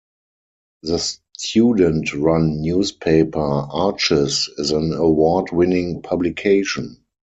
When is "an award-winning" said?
4.71-6.01